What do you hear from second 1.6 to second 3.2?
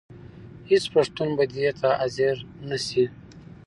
ته حاضر نه شي.